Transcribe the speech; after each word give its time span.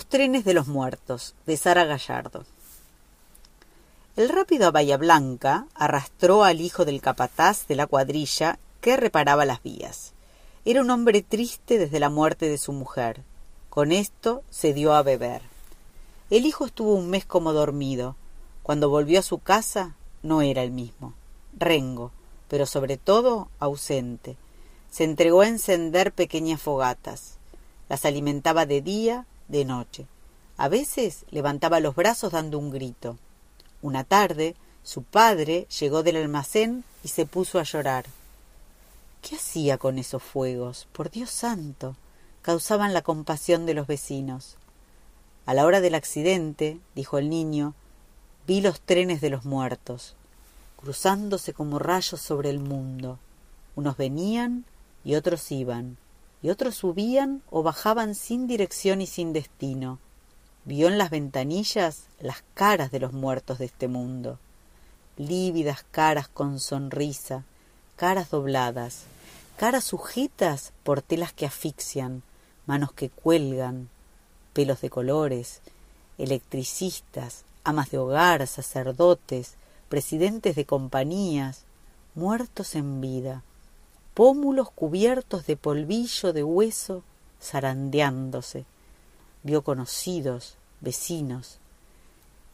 trenes 0.00 0.44
de 0.44 0.54
los 0.54 0.68
muertos, 0.68 1.34
de 1.46 1.56
Sara 1.58 1.84
Gallardo. 1.84 2.44
El 4.16 4.30
rápido 4.30 4.66
a 4.66 4.70
Bahía 4.70 4.96
Blanca 4.96 5.66
arrastró 5.74 6.44
al 6.44 6.60
hijo 6.60 6.84
del 6.84 7.02
capataz 7.02 7.66
de 7.66 7.76
la 7.76 7.86
cuadrilla 7.86 8.58
que 8.80 8.96
reparaba 8.96 9.44
las 9.44 9.62
vías. 9.62 10.12
Era 10.64 10.80
un 10.80 10.90
hombre 10.90 11.22
triste 11.22 11.78
desde 11.78 12.00
la 12.00 12.08
muerte 12.08 12.48
de 12.48 12.56
su 12.56 12.72
mujer. 12.72 13.22
Con 13.68 13.92
esto 13.92 14.42
se 14.50 14.72
dio 14.72 14.94
a 14.94 15.02
beber. 15.02 15.42
El 16.30 16.46
hijo 16.46 16.64
estuvo 16.64 16.94
un 16.94 17.10
mes 17.10 17.26
como 17.26 17.52
dormido. 17.52 18.16
Cuando 18.62 18.88
volvió 18.88 19.18
a 19.18 19.22
su 19.22 19.40
casa 19.40 19.94
no 20.22 20.40
era 20.40 20.62
el 20.62 20.70
mismo. 20.70 21.12
Rengo, 21.58 22.12
pero 22.48 22.64
sobre 22.64 22.96
todo 22.96 23.48
ausente. 23.58 24.36
Se 24.90 25.04
entregó 25.04 25.42
a 25.42 25.48
encender 25.48 26.12
pequeñas 26.12 26.62
fogatas. 26.62 27.38
Las 27.88 28.04
alimentaba 28.04 28.64
de 28.66 28.80
día, 28.80 29.26
de 29.52 29.64
noche. 29.64 30.06
A 30.56 30.68
veces 30.68 31.24
levantaba 31.30 31.78
los 31.78 31.94
brazos 31.94 32.32
dando 32.32 32.58
un 32.58 32.70
grito. 32.70 33.18
Una 33.82 34.02
tarde, 34.02 34.56
su 34.82 35.04
padre 35.04 35.68
llegó 35.78 36.02
del 36.02 36.16
almacén 36.16 36.84
y 37.04 37.08
se 37.08 37.26
puso 37.26 37.60
a 37.60 37.62
llorar. 37.62 38.06
¿Qué 39.20 39.36
hacía 39.36 39.78
con 39.78 39.98
esos 39.98 40.22
fuegos? 40.22 40.88
Por 40.92 41.10
Dios 41.10 41.30
santo. 41.30 41.94
Causaban 42.40 42.92
la 42.92 43.02
compasión 43.02 43.66
de 43.66 43.74
los 43.74 43.86
vecinos. 43.86 44.56
A 45.46 45.54
la 45.54 45.64
hora 45.64 45.80
del 45.80 45.94
accidente, 45.94 46.80
dijo 46.94 47.18
el 47.18 47.28
niño, 47.28 47.74
vi 48.46 48.60
los 48.60 48.80
trenes 48.80 49.20
de 49.20 49.30
los 49.30 49.44
muertos, 49.44 50.16
cruzándose 50.80 51.52
como 51.52 51.78
rayos 51.78 52.20
sobre 52.20 52.50
el 52.50 52.58
mundo. 52.58 53.18
Unos 53.76 53.96
venían 53.96 54.64
y 55.04 55.14
otros 55.14 55.50
iban, 55.52 55.98
y 56.42 56.50
otros 56.50 56.74
subían 56.74 57.42
o 57.50 57.62
bajaban 57.62 58.14
sin 58.14 58.46
dirección 58.46 59.00
y 59.00 59.06
sin 59.06 59.32
destino. 59.32 59.98
Vio 60.64 60.88
en 60.88 60.98
las 60.98 61.10
ventanillas 61.10 62.04
las 62.20 62.42
caras 62.54 62.90
de 62.90 63.00
los 63.00 63.12
muertos 63.12 63.58
de 63.58 63.66
este 63.66 63.88
mundo, 63.88 64.38
lívidas 65.16 65.84
caras 65.90 66.28
con 66.28 66.60
sonrisa, 66.60 67.44
caras 67.96 68.30
dobladas, 68.30 69.04
caras 69.56 69.84
sujetas 69.84 70.72
por 70.82 71.02
telas 71.02 71.32
que 71.32 71.46
asfixian, 71.46 72.22
manos 72.66 72.92
que 72.92 73.10
cuelgan, 73.10 73.88
pelos 74.52 74.80
de 74.80 74.90
colores, 74.90 75.60
electricistas, 76.18 77.44
amas 77.64 77.90
de 77.90 77.98
hogar, 77.98 78.46
sacerdotes, 78.46 79.54
presidentes 79.88 80.56
de 80.56 80.64
compañías, 80.64 81.64
muertos 82.14 82.74
en 82.74 83.00
vida, 83.00 83.42
pómulos 84.14 84.70
cubiertos 84.70 85.46
de 85.46 85.56
polvillo 85.56 86.32
de 86.32 86.42
hueso 86.42 87.02
zarandeándose, 87.40 88.64
vio 89.42 89.62
conocidos, 89.62 90.56
vecinos, 90.80 91.58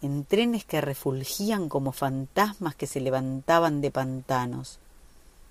en 0.00 0.24
trenes 0.24 0.64
que 0.64 0.80
refulgían 0.80 1.68
como 1.68 1.92
fantasmas 1.92 2.74
que 2.74 2.86
se 2.86 3.00
levantaban 3.00 3.80
de 3.80 3.90
pantanos, 3.90 4.78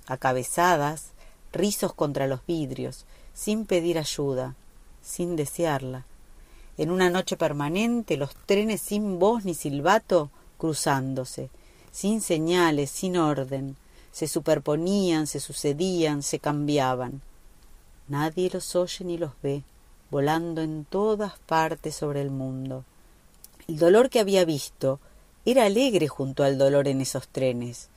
a 0.08 0.18
cabezadas, 0.18 1.12
rizos 1.52 1.94
contra 1.94 2.28
los 2.28 2.46
vidrios, 2.46 3.06
sin 3.34 3.66
pedir 3.66 4.00
ayuda, 4.00 4.56
sin 5.02 5.36
desearla. 5.36 6.06
En 6.78 6.92
una 6.92 7.10
noche 7.10 7.38
permanente 7.38 8.18
los 8.18 8.36
trenes 8.46 8.82
sin 8.82 9.20
voz 9.20 9.44
ni 9.44 9.54
silbato 9.54 10.30
cruzándose, 10.58 11.50
sin 11.92 12.22
señales, 12.22 12.90
sin 12.90 13.18
orden, 13.18 13.76
se 14.18 14.28
superponían, 14.28 15.28
se 15.28 15.40
sucedían, 15.40 16.24
se 16.24 16.40
cambiaban. 16.40 17.22
Nadie 18.08 18.50
los 18.52 18.76
oye 18.76 19.06
ni 19.06 19.16
los 19.16 19.34
ve 19.44 19.64
volando 20.10 20.64
en 20.64 20.86
todas 20.86 21.38
partes 21.38 21.96
sobre 21.96 22.24
el 22.24 22.32
mundo. 22.32 22.84
El 23.68 23.78
dolor 23.78 24.10
que 24.10 24.20
había 24.20 24.44
visto 24.44 25.00
era 25.46 25.66
alegre 25.66 26.08
junto 26.08 26.44
al 26.44 26.58
dolor 26.58 26.88
en 26.88 27.00
esos 27.00 27.28
trenes. 27.28 27.90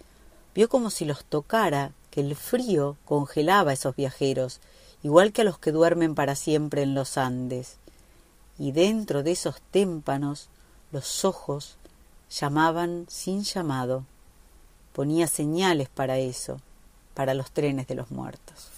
Vio 0.54 0.68
como 0.68 0.90
si 0.90 1.06
los 1.06 1.24
tocara 1.24 1.92
que 2.10 2.20
el 2.20 2.36
frío 2.36 2.98
congelaba 3.06 3.70
a 3.70 3.74
esos 3.74 3.96
viajeros, 3.96 4.60
igual 5.02 5.32
que 5.32 5.40
a 5.40 5.44
los 5.46 5.58
que 5.58 5.72
duermen 5.72 6.14
para 6.14 6.34
siempre 6.34 6.82
en 6.82 6.94
los 6.94 7.16
Andes. 7.16 7.78
Y 8.58 8.72
dentro 8.72 9.22
de 9.22 9.32
esos 9.32 9.62
témpanos 9.70 10.50
los 10.92 11.24
ojos 11.24 11.78
llamaban 12.28 13.06
sin 13.08 13.42
llamado. 13.42 14.04
Ponía 14.92 15.26
señales 15.26 15.88
para 15.88 16.18
eso, 16.18 16.60
para 17.14 17.34
los 17.34 17.50
trenes 17.52 17.86
de 17.86 17.94
los 17.94 18.10
muertos. 18.10 18.70